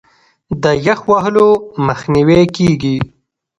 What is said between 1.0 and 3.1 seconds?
وهلو مخنیوی کیږي.